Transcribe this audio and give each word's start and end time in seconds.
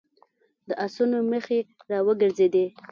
د 0.67 0.69
آسونو 0.85 1.17
مخې 1.31 1.59
را 1.89 1.99
وګرځېدې. 2.07 2.65